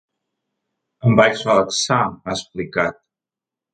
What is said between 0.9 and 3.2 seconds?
Em vaig relaxar, ha explicat.